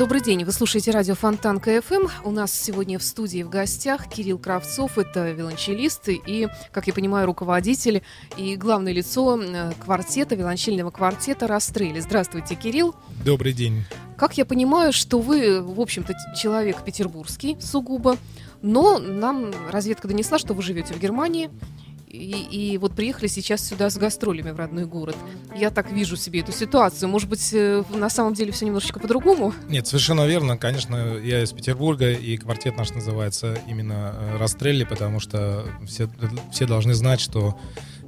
[0.00, 2.06] Добрый день, вы слушаете радио Фонтан КФМ.
[2.24, 7.26] У нас сегодня в студии в гостях Кирилл Кравцов, это виолончелист и, как я понимаю,
[7.26, 8.02] руководитель
[8.38, 12.00] и главное лицо э, квартета, виолончельного квартета «Расстрели».
[12.00, 12.94] Здравствуйте, Кирилл.
[13.26, 13.84] Добрый день.
[14.16, 18.16] Как я понимаю, что вы, в общем-то, человек петербургский сугубо,
[18.62, 21.50] но нам разведка донесла, что вы живете в Германии,
[22.10, 25.16] и, и вот приехали сейчас сюда с гастролями в родной город.
[25.54, 27.08] Я так вижу себе эту ситуацию.
[27.08, 29.54] Может быть, э, на самом деле все немножечко по-другому?
[29.68, 30.56] Нет, совершенно верно.
[30.56, 36.08] Конечно, я из Петербурга, и квартет наш называется именно э, «Расстрелли», потому что все,
[36.50, 37.56] все должны знать, что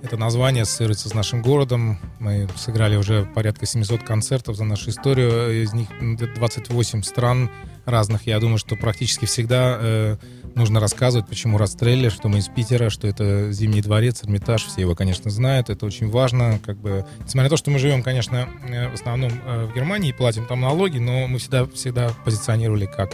[0.02, 1.98] это название ассоциируется с нашим городом.
[2.18, 5.62] Мы сыграли уже порядка 700 концертов за нашу историю.
[5.62, 7.50] Из них где-то 28 стран
[7.84, 8.26] разных.
[8.26, 10.16] Я думаю, что практически всегда э,
[10.54, 14.64] нужно рассказывать, почему Расстрелли, что мы из Питера, что это Зимний дворец, Эрмитаж.
[14.64, 15.70] Все его, конечно, знают.
[15.70, 16.58] Это очень важно.
[16.64, 20.10] Как бы, несмотря на то, что мы живем, конечно, э, в основном э, в Германии
[20.10, 23.12] и платим там налоги, но мы всегда, всегда позиционировали как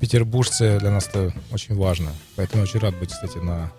[0.00, 0.78] петербуржцы.
[0.78, 2.10] Для нас это очень важно.
[2.36, 3.70] Поэтому очень рад быть, кстати, на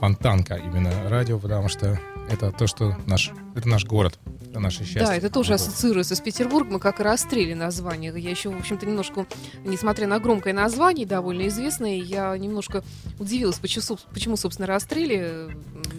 [0.00, 4.18] Фонтанка именно радио, потому что это то, что наш, это наш город,
[4.60, 5.06] наше счастье.
[5.06, 8.12] Да, это тоже ассоциируется с Петербургом, как и расстрели название.
[8.16, 9.26] Я еще, в общем-то, немножко,
[9.64, 12.82] несмотря на громкое название, довольно известное, я немножко
[13.18, 15.56] удивилась, почему, почему собственно, расстрели.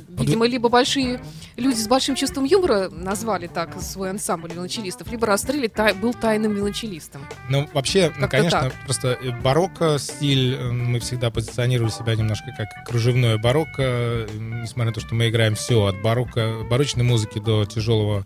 [0.09, 1.19] Видимо, либо большие
[1.57, 6.53] люди с большим чувством юмора назвали так свой ансамбль виолончелистов, либо расстрели тай- был тайным
[6.53, 7.25] виолончелистом.
[7.49, 8.73] Ну, вообще, ну, Как-то конечно, так.
[8.85, 14.93] просто э, барокко стиль, э, мы всегда позиционировали себя немножко как кружевное барокко, несмотря на
[14.93, 18.25] то, что мы играем все от барокко, барочной музыки до тяжелого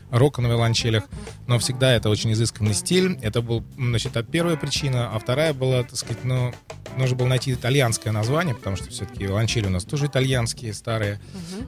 [0.11, 1.05] рока на виолончелях,
[1.47, 3.17] но всегда это очень изысканный стиль.
[3.21, 6.53] Это был, значит, первая причина, а вторая была, так сказать, ну,
[6.97, 11.19] нужно было найти итальянское название, потому что все-таки виолончели у нас тоже итальянские, старые.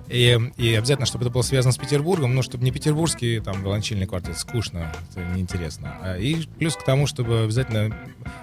[0.09, 4.05] И, и обязательно, чтобы это было связано с Петербургом, ну, чтобы не петербургский там виолончельный
[4.05, 5.97] квартет, скучно, это неинтересно.
[6.01, 7.95] А, И плюс к тому, чтобы обязательно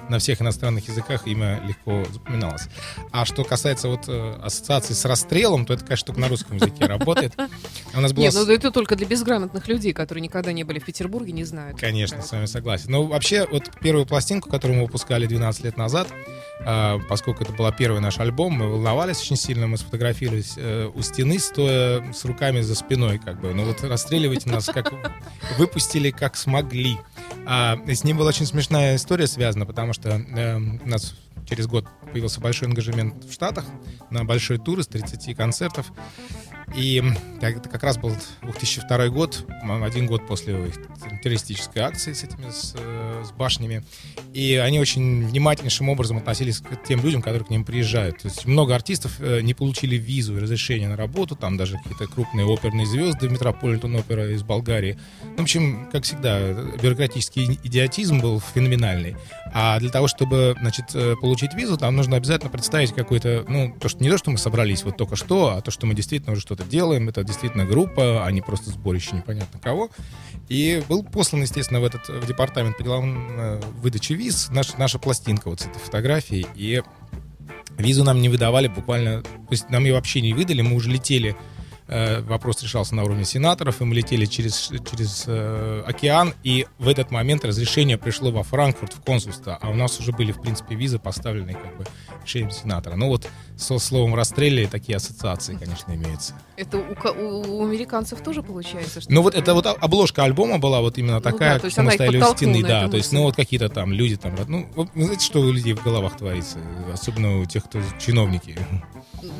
[0.09, 2.69] на всех иностранных языках имя легко запоминалось.
[3.12, 6.87] А что касается вот э, ассоциации с расстрелом, то это, конечно, только на русском языке
[6.87, 7.34] работает.
[7.94, 10.84] У нас было Нет, ну это только для безграмотных людей, которые никогда не были в
[10.84, 11.78] Петербурге, не знают.
[11.78, 12.91] Конечно, с вами согласен.
[12.91, 16.09] Но вообще, вот первую пластинку, которую мы выпускали 12 лет назад,
[16.65, 21.00] а, поскольку это был первый наш альбом, мы волновались очень сильно, мы сфотографировались э, у
[21.03, 23.55] стены, стоя с руками за спиной, как бы.
[23.55, 24.93] Ну вот расстреливайте нас, как
[25.59, 26.99] выпустили, как смогли.
[27.47, 31.15] А, с ним была очень смешная история связана, потому что э, у нас
[31.49, 33.65] через год появился большой ангажемент в Штатах
[34.11, 35.93] на большой тур из 30 концертов.
[36.76, 37.03] И
[37.41, 39.44] это как раз был 2002 год,
[39.82, 40.70] один год после
[41.22, 43.82] террористической акции с этими с, э, с башнями.
[44.32, 48.19] И они очень внимательнейшим образом относились к тем людям, которые к ним приезжают.
[48.19, 52.06] То есть много артистов э, не получили визу и разрешение на работу, там даже какие-то
[52.06, 54.98] крупные оперные звезды Метрополитен опера из Болгарии.
[55.22, 59.16] Ну, в общем, как всегда, бюрократический идиотизм был феноменальный.
[59.52, 63.88] А для того, чтобы, значит, э, получить визу, там нужно обязательно представить какой-то, ну, то,
[63.88, 66.42] что не то, что мы собрались вот только что, а то, что мы действительно уже
[66.42, 69.91] что-то делаем, это действительно группа, а не просто сборище непонятно кого.
[70.48, 74.99] И был послан, естественно, в этот в департамент по делам э, выдачи виз наш, наша
[74.99, 76.47] пластинка вот с этой фотографией.
[76.56, 76.82] И
[77.78, 81.37] визу нам не выдавали буквально, то есть нам ее вообще не выдали, мы уже летели
[82.27, 87.11] вопрос решался на уровне сенаторов, и мы летели через, через э, океан, и в этот
[87.11, 90.99] момент разрешение пришло во Франкфурт в консульство, а у нас уже были, в принципе, визы
[90.99, 91.84] поставлены как бы
[92.25, 92.95] решением сенатора.
[92.97, 96.34] Ну вот со словом «расстрелили» такие ассоциации, конечно, имеются.
[96.56, 99.00] Это у, у- американцев тоже получается?
[99.00, 101.79] Что Ну вот это вот обложка альбома была вот именно такая, Ну да, то есть
[101.79, 105.05] мы стояли у стены, да, то есть, ну вот какие-то там люди там, ну, вы
[105.05, 106.59] знаете, что у людей в головах творится,
[106.93, 108.56] особенно у тех, кто чиновники.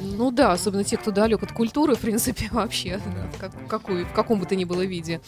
[0.03, 3.01] Ну да, особенно те, кто далек от культуры, в принципе, вообще,
[3.39, 5.21] как, какой, в каком бы то ни было виде.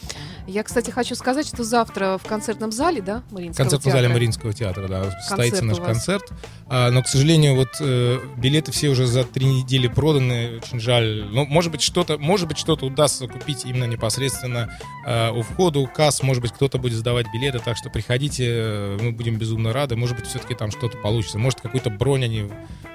[0.47, 4.13] Я, кстати, хочу сказать, что завтра в концертном зале, да, Мариинского концертном зале театра?
[4.13, 6.31] Мариинского театра, да, состоится у наш концерт.
[6.67, 11.25] А, но, к сожалению, вот э, билеты все уже за три недели проданы, очень жаль.
[11.31, 15.87] Ну, может быть, что-то, может быть, что-то удастся купить именно непосредственно э, у входа, у
[15.87, 19.95] касс, может быть, кто-то будет сдавать билеты, так что приходите, э, мы будем безумно рады.
[19.95, 21.37] Может быть, все-таки там что-то получится.
[21.37, 22.49] Может, какую-то бронь они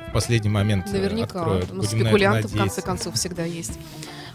[0.09, 1.41] в последний момент э, Наверняка.
[1.41, 1.71] откроют.
[1.71, 3.79] Будем спекулянты, в конце концов, всегда есть.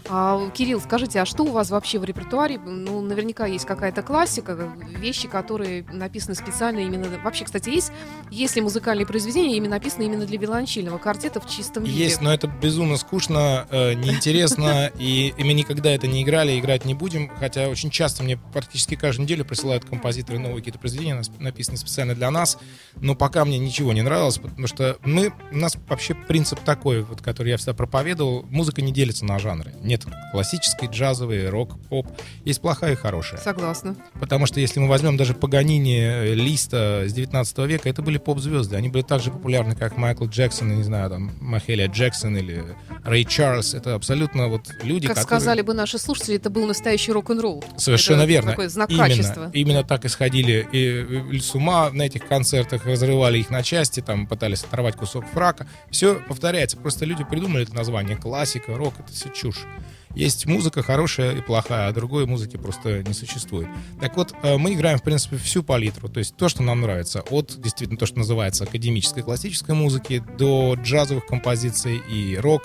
[0.08, 2.58] А, Кирилл, скажите, а что у вас вообще в репертуаре?
[2.58, 7.06] Ну, наверняка есть какая-то классика, вещи, которые написаны специально именно...
[7.22, 7.92] Вообще, кстати, есть,
[8.30, 12.04] есть ли музыкальные произведения именно написаны именно для виолончельного квартета в чистом виде?
[12.04, 16.84] Есть, но это безумно скучно, э, неинтересно, и, и мы никогда это не играли, играть
[16.84, 21.78] не будем, хотя очень часто мне практически каждую неделю присылают композиторы новые какие-то произведения, написанные
[21.78, 22.58] специально для нас,
[22.96, 27.22] но пока мне ничего не нравилось, потому что мы, у нас вообще принцип такой, вот,
[27.22, 29.93] который я всегда проповедовал, музыка не делится на жанры нет
[30.32, 32.06] классической, джазовой, рок, поп.
[32.44, 33.40] Есть плохая и хорошая.
[33.40, 33.96] Согласна.
[34.20, 38.76] Потому что если мы возьмем даже Паганини, э, Листа с 19 века, это были поп-звезды.
[38.76, 42.64] Они были так же популярны, как Майкл Джексон, не знаю, там, Махелия Джексон или
[43.04, 43.74] Рэй Чарльз.
[43.74, 45.40] Это абсолютно вот люди, Как которые...
[45.40, 47.62] сказали бы наши слушатели, это был настоящий рок-н-ролл.
[47.76, 48.50] Совершенно это верно.
[48.50, 49.50] Такой знак именно, качества.
[49.52, 54.64] Именно так исходили и с ума на этих концертах, разрывали их на части, там пытались
[54.64, 55.66] оторвать кусок фрака.
[55.90, 56.76] Все повторяется.
[56.76, 58.16] Просто люди придумали это название.
[58.16, 59.66] Классика, рок, это все чушь.
[60.14, 63.68] Есть музыка хорошая и плохая, а другой музыки просто не существует.
[64.00, 66.08] Так вот, э, мы играем, в принципе, всю палитру.
[66.08, 67.22] То есть то, что нам нравится.
[67.30, 72.64] От, действительно, то, что называется академической классической музыки, до джазовых композиций и рок.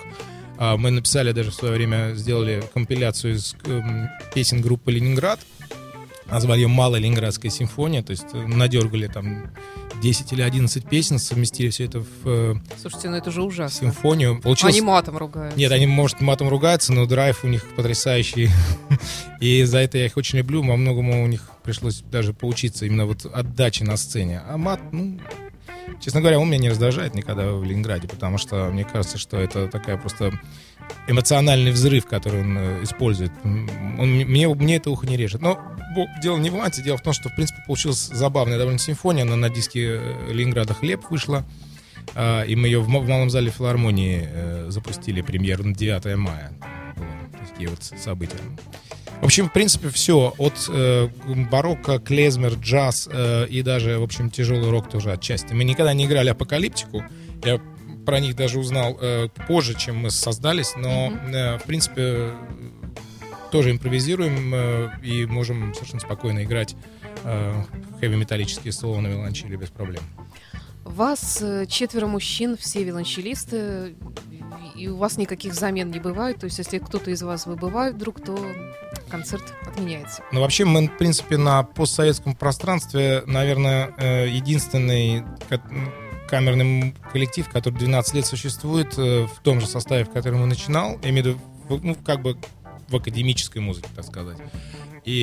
[0.58, 5.40] А, мы написали даже в свое время, сделали компиляцию из эм, песен группы «Ленинград»,
[6.30, 9.50] назвали ее «Малая Ленинградская симфония», то есть э, надергали там
[10.00, 13.88] 10 или 11 песен, совместили все это в э, Слушайте, ну это же ужасно.
[13.88, 14.40] симфонию.
[14.40, 14.74] Получилось...
[14.74, 15.58] Они матом ругаются.
[15.58, 18.48] Нет, они, может, матом ругаются, но драйв у них потрясающий.
[19.40, 20.62] И за это я их очень люблю.
[20.62, 24.42] Во многому у них пришлось даже поучиться именно вот отдаче на сцене.
[24.48, 25.18] А мат, ну,
[26.00, 29.68] честно говоря, он меня не раздражает никогда в Ленинграде, потому что мне кажется, что это
[29.68, 30.32] такая просто
[31.06, 33.32] эмоциональный взрыв, который он э, использует.
[33.44, 35.40] Он, мне, мне это ухо не режет.
[35.40, 35.60] Но
[36.22, 39.22] дело не в мате, дело в том, что, в принципе, получилась забавная довольно симфония.
[39.22, 41.44] Она на диске э, Ленинграда «Хлеб» вышла.
[42.14, 46.52] А, и мы ее в, в Малом зале филармонии э, запустили премьеру на 9 мая.
[47.48, 48.38] Такие вот события.
[49.20, 50.34] В общем, в принципе, все.
[50.38, 51.08] От э,
[51.50, 55.52] барокко, клезмер, джаз э, и даже, в общем, тяжелый рок тоже отчасти.
[55.52, 57.04] Мы никогда не играли апокалиптику.
[57.44, 57.60] Я
[58.06, 62.32] про них даже узнал э, позже, чем мы создались, но, э, в принципе,
[63.50, 66.74] тоже импровизируем э, и можем совершенно спокойно играть
[67.24, 67.62] э,
[68.00, 70.02] хэви-металлические соло на виолончели без проблем.
[70.84, 73.94] Вас э, четверо мужчин, все виолончелисты,
[74.80, 76.38] и у вас никаких замен не бывает.
[76.38, 78.38] То есть, если кто-то из вас выбывает вдруг, то
[79.10, 80.22] концерт отменяется.
[80.32, 85.24] Ну, вообще, мы, в принципе, на постсоветском пространстве, наверное, э, единственный
[86.28, 90.98] камерный коллектив, который 12 лет существует э, в том же составе, в котором он начинал,
[91.02, 92.38] я имею в виду, ну, как бы
[92.88, 94.38] в академической музыке, так сказать.
[95.04, 95.22] И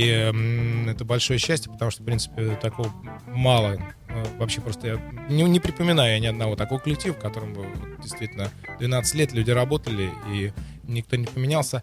[0.88, 2.92] это большое счастье, потому что, в принципе, такого
[3.28, 3.78] мало.
[4.18, 7.66] Э, вообще просто я не, не припоминаю я ни одного такого коллектива, в котором бы
[8.02, 8.50] действительно
[8.80, 10.52] 12 лет люди работали, и
[10.84, 11.82] никто не поменялся.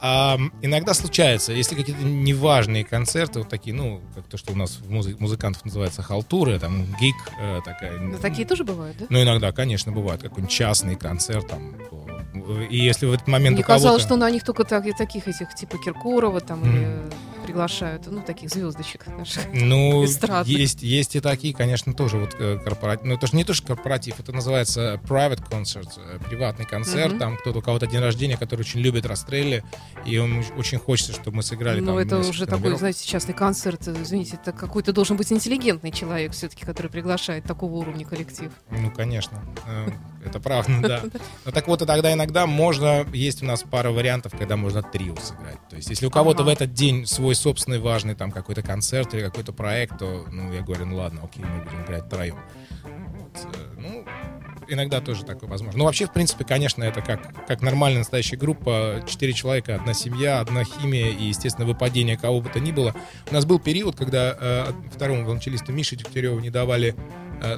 [0.00, 4.78] А, иногда случается, если какие-то неважные концерты, вот такие, ну, как то, что у нас
[4.78, 7.98] в музы- музыкантов называется халтуры, там, гик э, такая.
[7.98, 9.06] Но такие тоже бывают, да?
[9.10, 11.76] Ну, иногда, конечно, бывает какой-нибудь частный концерт, там,
[12.70, 15.76] и если в этот момент Мне казалось, что на них только так, таких этих, типа
[15.78, 16.68] Киркорова там, mm.
[16.68, 17.12] или
[17.48, 19.42] приглашают, ну, таких звездочек наших.
[19.52, 20.04] Ну,
[20.44, 23.04] есть, есть и такие, конечно, тоже вот э, корпоратив.
[23.06, 27.18] Ну, это же не то, что корпоратив, это называется private concert, э, приватный концерт, mm-hmm.
[27.18, 29.64] там кто-то у кого-то день рождения, который очень любит расстрели,
[30.04, 32.62] и он очень хочется, чтобы мы сыграли Ну, это уже номеров.
[32.62, 37.74] такой, знаете, частный концерт, извините, это какой-то должен быть интеллигентный человек все-таки, который приглашает такого
[37.76, 38.50] уровня коллектив.
[38.70, 39.88] Ну, конечно, э,
[40.24, 41.02] это правда, да.
[41.44, 45.16] Ну, так вот, и тогда иногда можно, есть у нас пара вариантов, когда можно трио
[45.16, 45.58] сыграть.
[45.68, 49.22] То есть, если у кого-то в этот день свой собственный важный там какой-то концерт или
[49.22, 52.38] какой-то проект, то, ну, я говорю, ну ладно, окей, мы будем играть втроем.
[52.84, 54.04] Вот, э, ну,
[54.68, 55.78] иногда тоже такое возможно.
[55.78, 59.02] Ну, вообще, в принципе, конечно, это как, как нормальная настоящая группа.
[59.06, 62.94] Четыре человека, одна семья, одна химия и, естественно, выпадение кого бы то ни было.
[63.30, 66.94] У нас был период, когда э, второму волончелисту Мише Дегтяреву не давали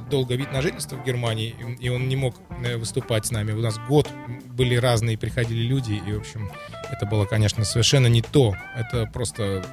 [0.09, 3.51] долго вид на жительство в Германии, и он не мог э, выступать с нами.
[3.51, 4.09] У нас год
[4.53, 6.49] были разные, приходили люди, и, в общем,
[6.91, 8.55] это было, конечно, совершенно не то.
[8.75, 9.63] Это просто...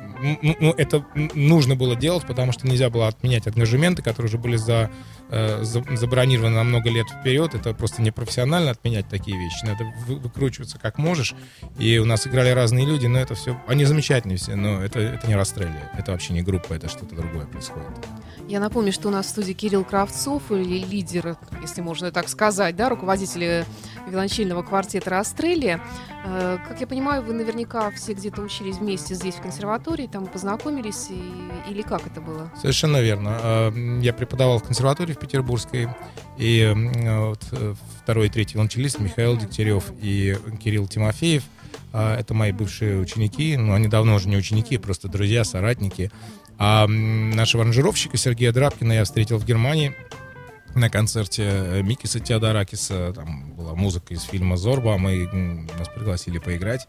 [0.42, 4.90] Ну, это нужно было делать, потому что нельзя было отменять ангажементы, которые уже были за,
[5.30, 7.54] э, забронированы на много лет вперед.
[7.54, 9.64] Это просто непрофессионально отменять такие вещи.
[9.64, 11.34] Надо выкручиваться как можешь.
[11.78, 13.60] И у нас играли разные люди, но это все...
[13.66, 15.80] Они замечательные все, но это, это не Растрелли.
[15.96, 17.88] Это вообще не группа, это что-то другое происходит.
[18.48, 22.88] Я напомню, что у нас в студии Кирилл Кравцов, лидер, если можно так сказать, да,
[22.88, 23.66] руководитель
[24.08, 25.80] виолончельного квартета «Растрелли».
[26.24, 31.08] Э, как я понимаю, вы наверняка все где-то учились вместе здесь, в консерватории, там познакомились,
[31.10, 32.50] и, или как это было?
[32.60, 33.38] Совершенно верно.
[33.42, 35.88] Э, я преподавал в консерватории в Петербургской,
[36.36, 37.42] и э, вот
[38.02, 41.44] второй и третий виолончелист Михаил Дегтярев и Кирилл Тимофеев–
[41.92, 46.10] это мои бывшие ученики, ну, они давно уже не ученики, просто друзья, соратники.
[46.58, 49.94] А нашего аранжировщика Сергея Драбкина я встретил в Германии
[50.74, 53.12] на концерте э, Микиса Теодоракиса.
[53.14, 55.26] Там была музыка из фильма «Зорба», мы,
[55.78, 56.88] нас пригласили поиграть.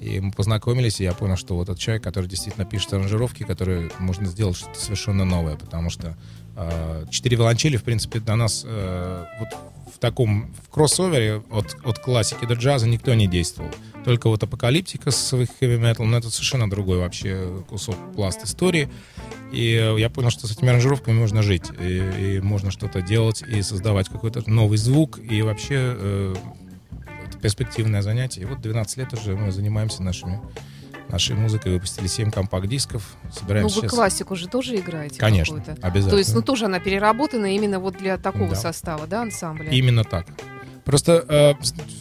[0.00, 3.90] И мы познакомились, и я понял, что вот этот человек, который действительно пишет аранжировки, который
[3.98, 6.16] можно сделать что-то совершенно новое, потому что
[6.56, 9.48] э, четыре виолончели, в принципе, для нас э, вот
[9.94, 13.70] в таком в кроссовере от, от классики до джаза никто не действовал.
[14.10, 18.88] Только вот Апокалиптика со своих heavy metal, но это совершенно другой вообще кусок пласт истории.
[19.52, 23.62] И я понял, что с этими аранжировками можно жить, и, и можно что-то делать, и
[23.62, 26.34] создавать какой-то новый звук, и вообще э,
[27.24, 28.40] это перспективное занятие.
[28.40, 30.40] И вот 12 лет уже мы занимаемся нашими
[31.08, 33.14] нашей музыкой, выпустили 7 компакт-дисков.
[33.32, 33.96] Собираемся ну, вы сейчас...
[33.96, 35.20] классику же тоже играете?
[35.20, 36.10] Конечно, обязательно.
[36.10, 38.56] То есть, ну, тоже она переработана именно вот для такого да.
[38.56, 39.70] состава, да, ансамбля?
[39.70, 40.26] Именно так.
[40.90, 41.54] Просто э,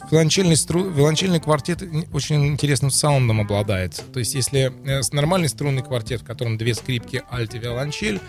[0.10, 4.03] виолончельный, квартет очень интересным саундом обладает.
[4.12, 8.19] То есть если э, нормальный струнный квартет, в котором две скрипки, альт и виолончель,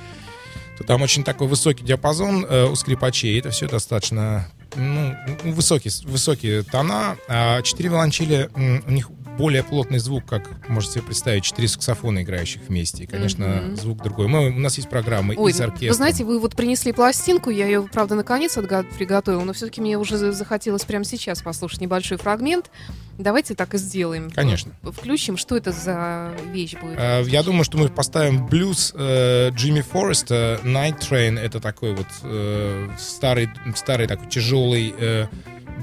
[0.77, 3.39] то там очень такой высокий диапазон э, у скрипачей.
[3.39, 7.17] Это все достаточно ну, высокие, высокие тона.
[7.27, 9.09] А четыре виолончели, у них
[9.39, 13.05] более плотный звук, как можете себе представить, четыре саксофона, играющих вместе.
[13.05, 13.77] И, конечно, mm-hmm.
[13.77, 14.29] звук другой.
[14.29, 15.89] Мы, у нас есть программы Ой, из оркестра.
[15.89, 20.17] Вы знаете, вы вот принесли пластинку, я ее, правда, наконец приготовила, но все-таки мне уже
[20.33, 22.71] захотелось прямо сейчас послушать небольшой фрагмент.
[23.19, 24.31] Давайте так и сделаем.
[24.31, 24.73] Конечно.
[24.83, 25.37] Включим.
[25.37, 26.99] Что это за вещь будет?
[26.99, 31.39] Uh, я думаю, что мы поставим блюз uh, Джимми Фореста Night Train.
[31.39, 35.29] Это такой вот uh, старый, старый такой тяжелый uh,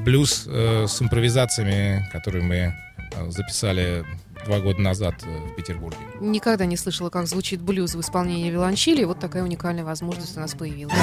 [0.03, 2.86] блюз с импровизациями, которые мы Э,
[3.29, 4.05] записали
[4.45, 5.97] два года назад э, в Петербурге.
[6.19, 9.03] Никогда не слышала, как звучит блюз в исполнении виолончели.
[9.03, 10.93] Вот такая уникальная возможность у нас появилась.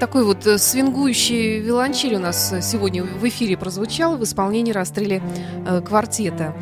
[0.00, 5.22] Такой вот э, свингующий виолончель у нас э, сегодня в эфире прозвучал в исполнении расстреле
[5.66, 6.56] э, квартета.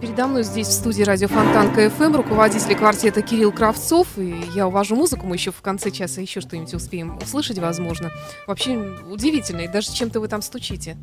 [0.00, 4.18] Передо мной здесь в студии радио Фонтан КФМ руководитель квартета Кирилл Кравцов.
[4.18, 8.10] И я увожу музыку, мы еще в конце часа еще что-нибудь успеем услышать, возможно.
[8.46, 8.76] Вообще
[9.10, 10.96] удивительно, и даже чем-то вы там стучите.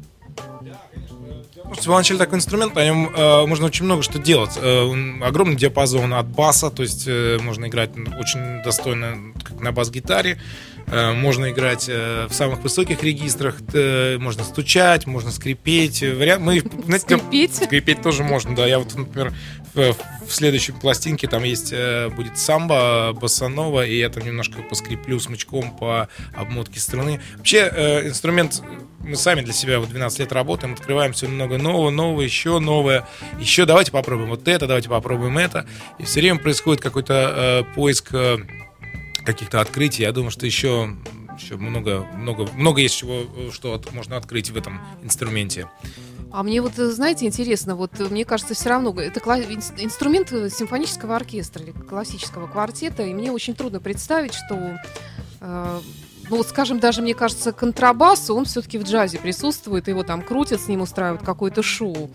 [1.54, 4.58] Слушайте, виолончель такой инструмент, на нем э, можно очень много что делать.
[4.58, 4.92] Э,
[5.22, 10.42] огромный диапазон от баса, то есть э, можно играть очень достойно как на бас-гитаре,
[10.88, 16.02] э, можно играть э, в самых высоких регистрах, э, можно стучать, можно скрипеть.
[16.02, 17.56] Вариант, мы, знаете, Скрипеть?
[17.56, 18.66] Скрипеть тоже можно, да.
[18.66, 19.32] Я вот, например,
[19.74, 19.94] в,
[20.28, 25.76] в следующей пластинке там есть э, будет самбо, боссанова, и я там немножко поскреплю смычком
[25.76, 27.22] по обмотке струны.
[27.38, 28.62] Вообще э, инструмент
[29.00, 33.08] мы сами для себя вот 12 лет работаем, открываем все много нового, нового, еще новое,
[33.40, 35.66] еще давайте попробуем вот это, давайте попробуем это.
[36.00, 38.38] И все время происходит какой-то э, поиск э,
[39.26, 40.04] каких-то открытий.
[40.04, 40.96] Я думаю, что еще
[41.38, 45.68] еще много, много, много есть чего, э, что от- можно открыть в этом инструменте.
[46.34, 50.50] А мне вот, э, знаете, интересно, вот э, мне кажется, все равно это инструмент э,
[50.50, 54.80] симфонического оркестра или классического квартета, и мне очень трудно представить, что,
[55.42, 55.80] э,
[56.32, 60.60] ну вот, скажем, даже мне кажется, контрабас, он все-таки в джазе присутствует, его там крутят,
[60.60, 62.10] с ним устраивают какое-то шоу.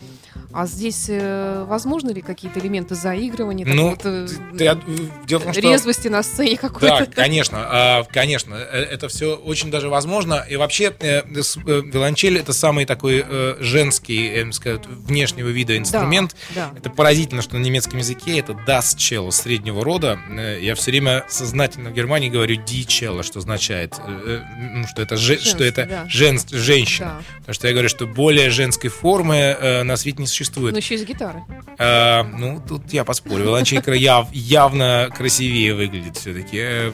[0.51, 4.81] А здесь э, возможны ли какие-то элементы заигрывания, Ну, какого-то, Ты- я-
[5.27, 5.61] дело в том, что...
[5.61, 6.87] резвости на сцене какой-то?
[7.01, 10.45] Да, конечно, а, конечно, э, это все очень даже возможно.
[10.49, 15.77] И вообще э, э, виолончель это самый такой э, женский, я бы сказать, внешнего вида
[15.77, 16.35] инструмент.
[16.55, 16.71] да.
[16.77, 20.19] Это поразительно, что на немецком языке это das cello среднего рода.
[20.31, 24.87] Э, Я все время сознательно в Германии говорю die cello, что означает, э, э, ну,
[24.87, 26.07] что это, же- Женский, что это да.
[26.09, 27.17] жен- женщина.
[27.19, 27.35] Да.
[27.41, 30.38] Потому что я говорю, что более женской формы э, на свете не существует.
[30.73, 31.43] Но еще из гитары.
[31.79, 33.45] А, ну, тут я поспорю.
[33.45, 36.93] Виолончелька яв- явно красивее выглядит все-таки.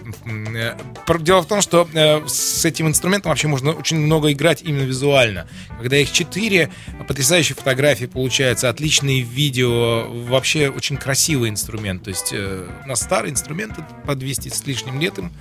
[1.21, 5.49] Дело в том, что э, с этим инструментом вообще можно очень много играть именно визуально.
[5.81, 6.71] Когда их четыре,
[7.09, 12.03] потрясающие фотографии получаются, отличные видео, вообще очень красивый инструмент.
[12.05, 13.75] То есть э, нас старый инструмент
[14.07, 15.33] по 200 с лишним лет им.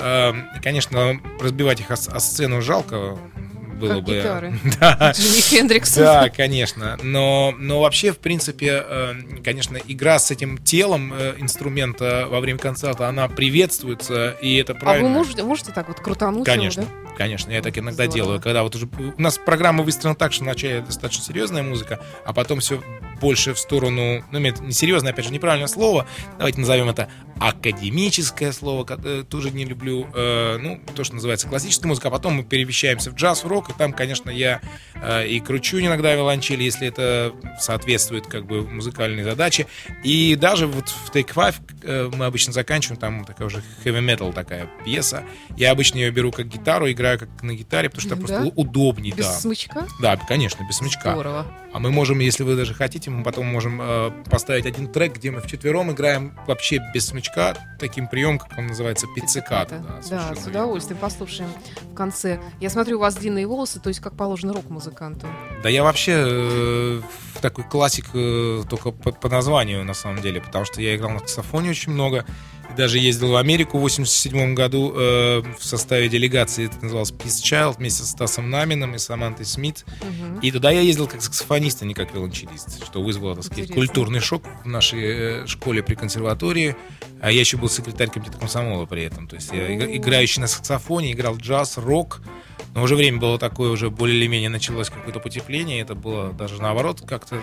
[0.00, 3.18] Э, Конечно, разбивать их о сцену жалко
[3.82, 4.14] было Как бы.
[4.16, 4.58] гитары.
[4.80, 5.12] Да.
[5.16, 5.94] Джимми Хендрикс.
[5.96, 6.98] Да, конечно.
[7.02, 9.14] Но, но вообще, в принципе, э,
[9.44, 14.76] конечно, игра с этим телом э, инструмента во время концерта, она приветствуется, и это А
[14.76, 15.08] правильно.
[15.08, 17.14] вы можете, можете так вот крутануть его, Конечно, да?
[17.16, 18.14] конечно, я так иногда Здорово.
[18.14, 22.32] делаю, когда вот уже у нас программа выстроена так, что вначале достаточно серьезная музыка, а
[22.32, 22.82] потом все
[23.20, 26.06] больше в сторону, ну, нет, не серьезное, опять же, неправильное слово,
[26.38, 32.08] давайте назовем это академическое слово, э, тоже не люблю, ну, то, что называется классическая музыка,
[32.08, 34.60] а потом мы перемещаемся в джаз, в рок, и там, конечно, я
[34.94, 39.66] э, и кручу иногда виолончели, если это соответствует как бы музыкальной задаче,
[40.04, 44.32] и даже вот в Take Five э, мы обычно заканчиваем, там такая уже heavy metal
[44.32, 45.24] такая пьеса,
[45.56, 48.16] я обычно ее беру как гитару, играю как на гитаре, потому что Да?
[48.16, 49.32] просто у- удобней, Без да.
[49.32, 49.86] смычка?
[50.00, 51.12] Да, конечно, без смычка.
[51.12, 51.46] Здорово.
[51.72, 55.30] А мы можем, если вы даже хотите, мы потом можем э, поставить один трек, где
[55.30, 59.78] мы вчетвером играем вообще без смычка, таким прием, как он называется, пицциката.
[59.78, 60.10] Да, Да, с
[60.44, 60.50] верно.
[60.50, 61.50] удовольствием послушаем
[61.90, 62.40] в конце.
[62.60, 65.26] Я смотрю, у вас длинные волосы, то есть как положено рок-музыканту.
[65.62, 67.00] Да я вообще э,
[67.40, 71.18] такой классик э, только по, по названию, на самом деле, потому что я играл на
[71.20, 72.26] саксофоне очень много,
[72.72, 77.42] и даже ездил в Америку в 87 году э, в составе делегации, это называлось Peace
[77.42, 79.84] Child, вместе с Стасом Намином и Самантой Смит.
[80.00, 80.40] Мгм.
[80.40, 83.86] И туда я ездил как саксофонист, а не как виолончелист, что вызвало, так сказать, Интересно.
[83.86, 86.76] культурный шок в нашей э, школе при консерватории.
[87.20, 89.28] А я еще был секретарь комитета комсомола при этом.
[89.28, 92.22] То есть я иг- играющий на саксофоне, играл джаз, рок.
[92.74, 95.80] Но уже время было такое, уже более или менее началось какое-то потепление.
[95.80, 97.42] Это было даже наоборот как-то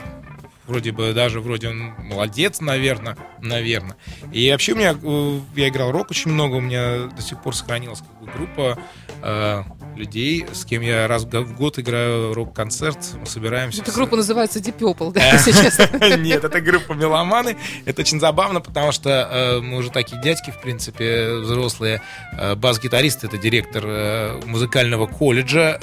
[0.69, 3.97] вроде бы даже вроде он молодец, наверное, наверное.
[4.31, 7.55] И вообще у меня э, я играл рок очень много, у меня до сих пор
[7.55, 8.79] сохранилась как бы группа
[9.21, 9.63] э,
[9.99, 13.81] людей, с кем я раз в го- в год играю рок-концерт, мы собираемся.
[13.81, 16.17] Эта группа называется Deep Purple, да, если честно.
[16.17, 17.57] Нет, это группа меломаны.
[17.85, 22.01] Это очень забавно, потому что э, мы уже такие дядьки, в принципе, взрослые.
[22.33, 25.77] Э, бас-гитарист это директор э, музыкального колледжа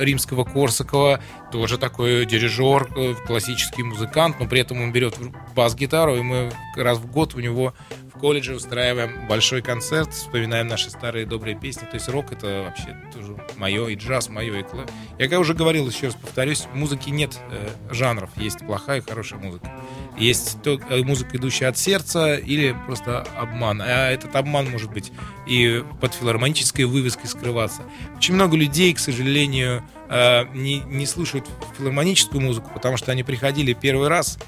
[0.00, 1.20] римского Корсакова.
[1.50, 2.88] Тоже такой дирижер,
[3.26, 5.16] классический музыкант, но при этом он берет
[5.54, 7.74] бас-гитару, и мы раз в год у него
[8.22, 11.86] колледже устраиваем большой концерт, вспоминаем наши старые добрые песни.
[11.86, 15.54] То есть рок это вообще тоже мое, и джаз мое, и кла- Я как уже
[15.54, 19.72] говорил, еще раз повторюсь, в музыке нет э, жанров, есть плохая и хорошая музыка.
[20.16, 23.82] Есть то, э, музыка, идущая от сердца, или просто обман.
[23.82, 25.10] А этот обман может быть
[25.48, 27.82] и под филармонической вывеской скрываться.
[28.16, 33.72] Очень много людей, к сожалению, э, не, не слушают филармоническую музыку, потому что они приходили
[33.72, 34.38] первый раз,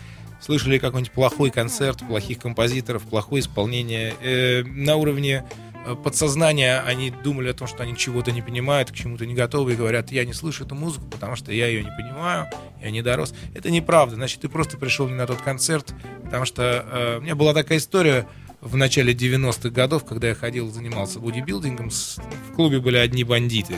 [0.44, 5.42] слышали какой-нибудь плохой концерт, плохих композиторов, плохое исполнение э, на уровне
[5.86, 9.72] э, подсознание, они думали о том, что они чего-то не понимают, к чему-то не готовы,
[9.72, 12.50] и говорят, я не слышу эту музыку, потому что я ее не понимаю,
[12.82, 13.34] я не дорос.
[13.54, 17.34] Это неправда, значит, ты просто пришел не на тот концерт, потому что э, у меня
[17.34, 18.26] была такая история,
[18.60, 23.76] в начале 90-х годов, когда я ходил, занимался бодибилдингом, в клубе были одни бандиты,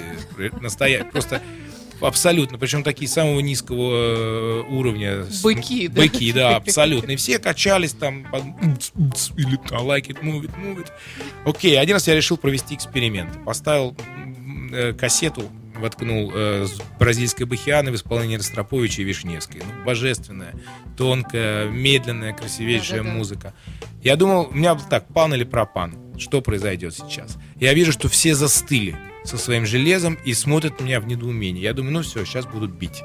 [0.61, 1.43] настоящие, просто
[2.01, 2.59] Абсолютно.
[2.59, 5.25] Причем такие самого низкого э, уровня.
[5.43, 6.03] Быки, да?
[6.03, 7.13] Быки, да, абсолютно.
[7.13, 8.27] И все качались там
[9.37, 10.91] или like it, move it, move it.
[11.45, 13.45] Окей, один раз я решил провести эксперимент.
[13.45, 13.97] Поставил
[14.73, 15.45] э, кассету
[15.79, 16.67] воткнул э,
[16.99, 19.61] бразильской бахианы в исполнении Ростроповича и Вишневской.
[19.61, 20.55] Ну, божественная,
[20.97, 23.55] тонкая, медленная, красивейшая да, да, музыка.
[24.03, 27.37] Я думал, у меня так, пан или пропан, что произойдет сейчас.
[27.57, 31.61] Я вижу, что все застыли со своим железом и смотрят меня в недоумении.
[31.61, 33.03] Я думаю, ну все, сейчас будут бить.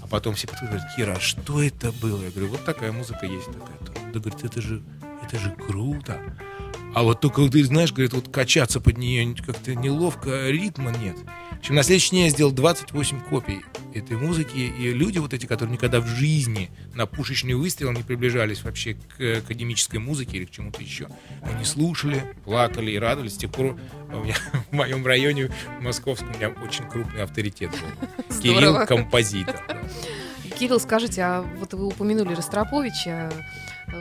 [0.00, 2.22] А потом все подходят, говорят, Кира, а что это было?
[2.22, 4.12] Я говорю, вот такая музыка есть такая.
[4.12, 4.82] Да говорит, это же,
[5.24, 6.20] это же круто.
[6.92, 11.16] А вот только, ты знаешь, говорит, вот качаться под нее как-то неловко, ритма нет.
[11.52, 13.60] В общем, на следующий день я сделал 28 копий
[13.94, 18.64] этой музыки, и люди вот эти, которые никогда в жизни на пушечный выстрел не приближались
[18.64, 21.08] вообще к академической музыке или к чему-то еще,
[21.42, 23.34] они слушали, плакали и радовались.
[23.34, 23.78] С тех пор
[24.12, 24.34] у меня,
[24.70, 28.38] в моем районе в московском у меня очень крупный авторитет был.
[28.42, 29.62] Кирилл композитор.
[30.58, 33.30] Кирилл, скажите, а вот вы упомянули Ростроповича,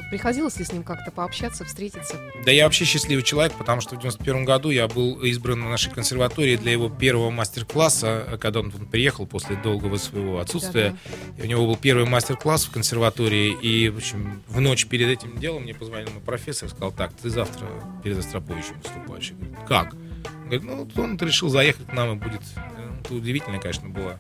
[0.10, 2.20] Приходилось ли с ним как-то пообщаться, встретиться?
[2.46, 5.92] Да я вообще счастливый человек, потому что в 91 году я был избран на нашей
[5.92, 10.92] консерватории для его первого мастер-класса, когда он приехал после долгого своего отсутствия.
[10.92, 11.44] Да-да.
[11.44, 15.38] И у него был первый мастер-класс в консерватории, и в, общем, в ночь перед этим
[15.38, 17.68] делом мне позвонил мой профессор и сказал, так, ты завтра
[18.04, 19.30] перед Остроповичем выступаешь.
[19.30, 19.94] Я говорю, как?
[19.94, 22.42] Он говорит, ну, он решил заехать к нам, и будет...
[22.56, 24.20] Ну, это удивительно, конечно, было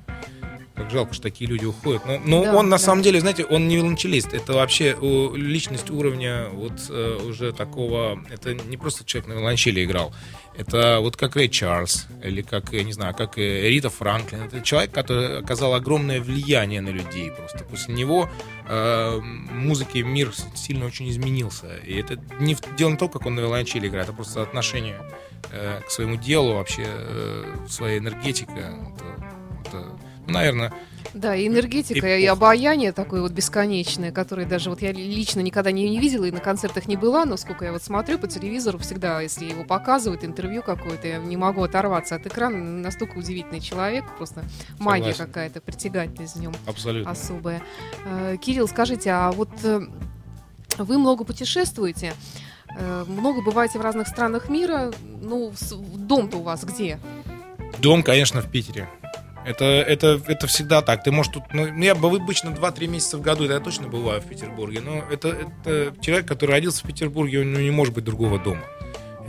[0.79, 2.05] как жалко, что такие люди уходят.
[2.05, 2.83] Но, но да, он на да.
[2.83, 4.33] самом деле, знаете, он не виолончелист.
[4.33, 4.95] Это вообще
[5.35, 8.23] личность уровня вот э, уже такого.
[8.29, 10.13] Это не просто человек на виолончели играл.
[10.55, 14.43] Это вот как Рэй Чарльз, или как, я не знаю, как Рита Франклин.
[14.43, 17.31] Это человек, который оказал огромное влияние на людей.
[17.31, 18.29] Просто после него
[18.67, 21.77] э, музыки мир сильно очень изменился.
[21.85, 24.99] И это не дело не то, как он на виолончели играет, а просто отношение
[25.51, 28.51] э, к своему делу, вообще э, своя энергетика.
[28.53, 29.38] Это, это
[30.29, 30.73] наверное,
[31.13, 32.17] да, и энергетика, эпоха.
[32.17, 36.31] и обаяние такое вот бесконечное, которое даже вот я лично никогда не, не видела и
[36.31, 40.23] на концертах не была, но сколько я вот смотрю по телевизору, всегда, если его показывают,
[40.23, 44.43] интервью какое-то, я не могу оторваться от экрана, настолько удивительный человек, просто
[44.77, 44.83] Согласен.
[44.85, 47.11] магия какая-то, притягательность в нем Абсолютно.
[47.11, 47.61] особая.
[48.05, 49.81] Э, Кирилл, скажите, а вот э,
[50.77, 52.13] вы много путешествуете,
[52.77, 56.99] э, много бываете в разных странах мира, ну, дом-то у вас где?
[57.79, 58.87] Дом, конечно, в Питере.
[59.45, 61.03] Это, это, это всегда так.
[61.03, 61.43] Ты можешь тут...
[61.53, 65.29] Ну, я обычно 2-3 месяца в году, это я точно бываю в Петербурге, но это,
[65.29, 68.61] это человек, который родился в Петербурге, он не может быть другого дома.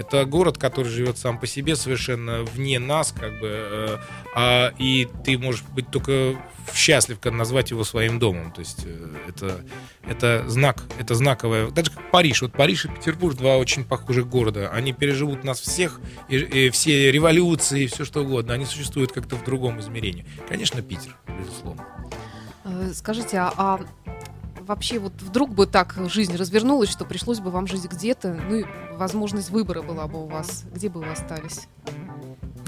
[0.00, 3.98] Это город, который живет сам по себе, совершенно вне нас, как бы, э,
[4.34, 6.36] а, и ты можешь быть только
[6.74, 8.50] счастлив, назвать его своим домом.
[8.50, 9.62] То есть э, это,
[10.02, 11.70] это знак, это знаковое.
[11.70, 12.40] Даже как Париж.
[12.40, 14.70] Вот Париж и Петербург, два очень похожих города.
[14.70, 18.54] Они переживут нас всех, и, и все революции, и все что угодно.
[18.54, 20.24] Они существуют как-то в другом измерении.
[20.48, 21.84] Конечно, Питер, безусловно.
[22.64, 23.80] Э, скажите, а, а
[24.70, 28.64] вообще вот вдруг бы так жизнь развернулась, что пришлось бы вам жить где-то, ну и
[28.92, 31.66] возможность выбора была бы у вас, где бы вы остались?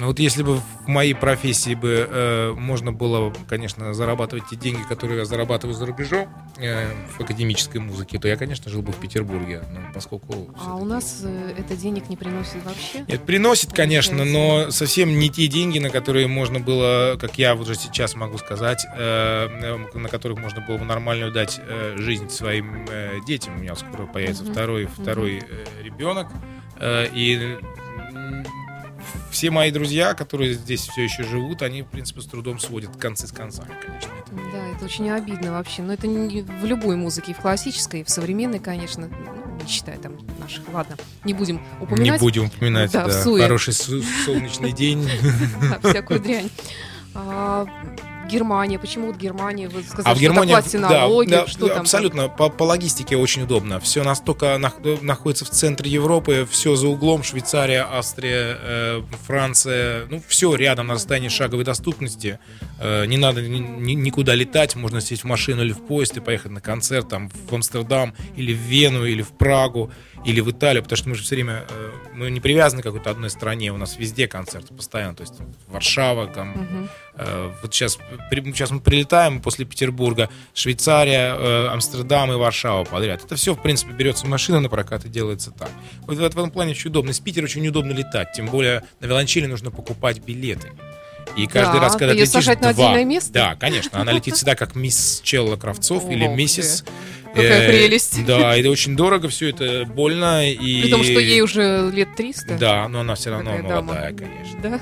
[0.02, 4.82] Ну вот если бы в моей профессии бы э, можно было, конечно, зарабатывать те деньги,
[4.82, 8.96] которые я зарабатываю за рубежом э, в академической музыке, то я, конечно, жил бы в
[8.96, 10.52] Петербурге, но поскольку...
[10.58, 13.04] А у нас э, это денег не приносит вообще?
[13.06, 17.76] Нет, приносит, конечно, но совсем не те деньги, на которые можно было, как я уже
[17.76, 23.20] сейчас могу сказать, э, на которых можно было бы нормальную дать э, жизнь своим э,
[23.24, 23.54] детям.
[23.54, 24.50] У меня скоро появится uh-huh.
[24.50, 25.84] второй, второй uh-huh.
[25.84, 26.26] ребенок.
[26.80, 27.56] Э, и
[29.32, 33.26] все мои друзья, которые здесь все еще живут, они, в принципе, с трудом сводят концы
[33.26, 34.10] с концами, конечно.
[34.20, 34.34] Это.
[34.52, 35.82] Да, это очень обидно вообще.
[35.82, 39.68] Но это не в любой музыке, и в классической, и в современной, конечно, ну, не
[39.68, 40.62] считая там наших.
[40.72, 42.12] Ладно, не будем упоминать.
[42.12, 43.06] Не будем упоминать, да.
[43.06, 43.22] да.
[43.22, 45.08] Хороший солнечный день.
[45.82, 46.50] Всякую дрянь.
[48.32, 49.68] Германия, почему вот Германия?
[49.68, 51.80] Вы сказали, а в Германии, да, да, что там?
[51.80, 53.78] Абсолютно, по, по логистике очень удобно.
[53.80, 60.22] Все настолько на, находится в центре Европы, все за углом, Швейцария, Австрия, э, Франция, ну
[60.26, 62.38] все рядом на расстоянии шаговой доступности.
[62.80, 66.52] Э, не надо ни, никуда летать, можно сесть в машину или в поезд и поехать
[66.52, 69.90] на концерт там в Амстердам или в Вену или в Прагу
[70.24, 73.10] или в Италию, потому что мы же все время, э, мы не привязаны к какой-то
[73.10, 75.34] одной стране, у нас везде концерты постоянно, то есть
[75.68, 76.88] Варшава, там, Мгм.
[77.14, 77.98] Э, Вот сейчас,
[78.30, 83.24] при- сейчас мы прилетаем после Петербурга, Швейцария, э, Амстердам и Варшава подряд.
[83.24, 85.70] Это все, в принципе, берется машина на прокат и делается так.
[86.06, 87.10] Вот в этом плане очень удобно.
[87.10, 90.72] Из Питера очень удобно летать, тем более на велончеле нужно покупать билеты.
[91.36, 93.32] И каждый Да, раз, когда ты летишь сажать на два, отдельное место?
[93.32, 94.00] Да, конечно.
[94.00, 96.84] Она летит всегда как мисс Челла Кравцов или миссис.
[97.34, 98.26] Какая Э, прелесть.
[98.26, 100.46] Да, это очень дорого, все это больно.
[100.50, 100.82] И...
[100.82, 102.58] При том, что ей уже лет 300.
[102.58, 104.60] Да, но она все равно молодая, конечно.
[104.62, 104.80] Да?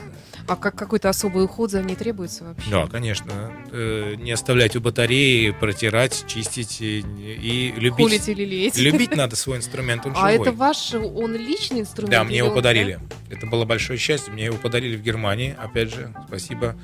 [0.51, 2.69] А как какой-то особый уход за ней требуется вообще?
[2.71, 3.53] Да, конечно.
[3.71, 8.07] Э, Не оставлять у батареи, протирать, чистить и, и любить.
[8.09, 8.77] Холить или лелеять?
[8.77, 10.49] Любить надо свой инструмент, он А живой.
[10.49, 12.11] это ваш, он личный инструмент?
[12.11, 12.99] Да, мне его он- подарили.
[13.31, 14.33] Это было большое счастье.
[14.33, 15.55] Мне его подарили в Германии.
[15.57, 16.75] Опять же, спасибо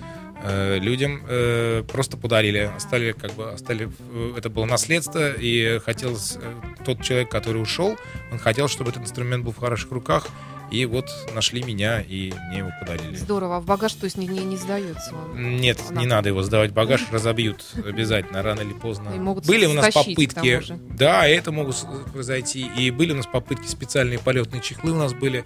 [0.44, 1.22] э, людям.
[1.28, 2.70] Э, просто подарили.
[2.76, 5.32] Остали, как бы, остали, э, это было наследство.
[5.32, 6.38] И хотелось,
[6.84, 7.96] тот человек, который ушел,
[8.30, 10.28] он хотел, чтобы этот инструмент был в хороших руках.
[10.70, 13.14] И вот нашли меня, и мне его подарили.
[13.16, 13.58] Здорово.
[13.58, 15.14] А в багаж, то есть, не, не, не сдается?
[15.34, 16.72] Нет, Она- не надо его сдавать.
[16.72, 19.10] Багаж, разобьют обязательно, рано или поздно.
[19.14, 21.76] И могут были у нас попытки, да, это могут
[22.12, 25.44] произойти, и были у нас попытки, специальные полетные чехлы у нас были,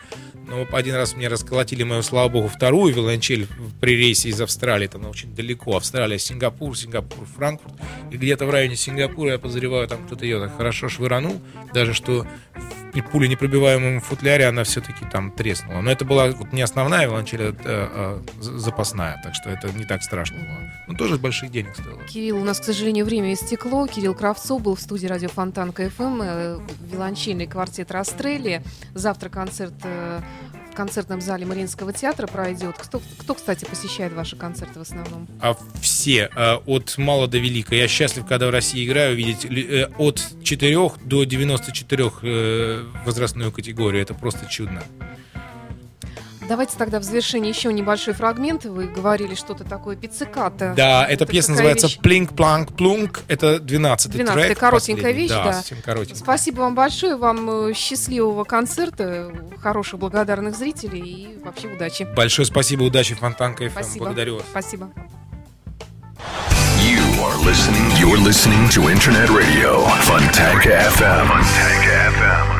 [0.48, 3.46] но один раз мне расколотили мою, слава богу, вторую виолончель
[3.80, 7.74] при рейсе из Австралии, это она очень далеко, Австралия, Сингапур, Сингапур, Франкфурт,
[8.10, 11.40] и где-то в районе Сингапура, я подозреваю, там кто-то ее так хорошо швыранул,
[11.74, 12.26] даже что
[13.00, 15.80] в пуленепробиваемом футляре она все-таки там треснула.
[15.80, 19.84] Но это была вот не основная виолончель, а, а, з- запасная, так что это не
[19.84, 20.72] так страшно было.
[20.88, 22.02] Но тоже больших денег стоило.
[22.04, 23.86] Кирилл, у нас, к сожалению, время истекло.
[23.86, 26.58] Кирилл Кравцов был в студии радио Фонтанка FM, э,
[26.90, 28.62] виолончельный квартет Растрелли.
[28.94, 30.20] Завтра концерт э,
[30.80, 32.74] концертном зале Мариинского театра пройдет.
[32.78, 35.28] Кто, кто, кстати, посещает ваши концерты в основном?
[35.38, 37.74] А все, э, от мала до велика.
[37.74, 44.00] Я счастлив, когда в России играю, видеть э, от 4 до 94 э, возрастную категорию.
[44.00, 44.82] Это просто чудно.
[46.50, 48.64] Давайте тогда в завершении еще небольшой фрагмент.
[48.64, 50.74] Вы говорили что-то такое пицциката.
[50.76, 51.98] Да, эта Это пьеса какая называется вещь?
[52.00, 53.20] «Плинк, планк, плунк».
[53.28, 54.58] Это 12-й 12-я трек.
[54.58, 55.52] коротенькая вещь, да.
[55.52, 56.20] совсем коротенькая.
[56.20, 59.32] Спасибо вам большое, вам э, счастливого концерта,
[59.62, 62.02] хороших благодарных зрителей и вообще удачи.
[62.16, 63.70] Большое спасибо, удачи, Фонтанка FM.
[63.70, 64.04] Спасибо.
[64.06, 64.44] Благодарю вас.
[64.50, 64.90] Спасибо.
[66.80, 67.88] You are listening.
[67.96, 71.28] You're listening to Internet Radio Fontanka FM.
[71.28, 72.59] Fontanka FM.